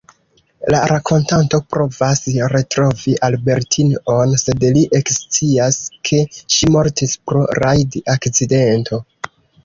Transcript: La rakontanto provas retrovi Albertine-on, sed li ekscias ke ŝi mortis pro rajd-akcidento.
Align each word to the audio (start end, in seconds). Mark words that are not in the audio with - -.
La 0.73 0.77
rakontanto 0.91 1.57
provas 1.73 2.21
retrovi 2.53 3.11
Albertine-on, 3.27 4.33
sed 4.43 4.65
li 4.77 4.85
ekscias 4.99 5.77
ke 6.09 6.23
ŝi 6.55 6.71
mortis 6.77 7.13
pro 7.33 7.43
rajd-akcidento. 7.61 9.01